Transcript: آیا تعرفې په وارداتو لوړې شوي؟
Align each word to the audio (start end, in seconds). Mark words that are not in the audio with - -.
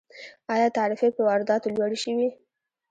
آیا 0.53 0.67
تعرفې 0.77 1.07
په 1.15 1.21
وارداتو 1.27 1.71
لوړې 1.75 1.97
شوي؟ 2.03 2.27